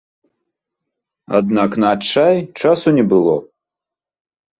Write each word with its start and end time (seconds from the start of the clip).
Аднак 1.39 1.75
на 1.83 1.87
адчай 1.97 2.35
часу 2.63 2.87
не 2.97 3.05
было. 3.13 3.35